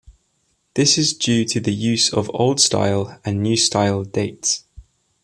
This 0.73 0.97
is 0.97 1.13
due 1.13 1.45
to 1.45 1.59
the 1.59 1.71
use 1.75 2.11
of 2.11 2.31
Old 2.33 2.59
Style 2.59 3.19
and 3.23 3.43
New 3.43 3.55
Style 3.55 4.03
dates. 4.03 4.63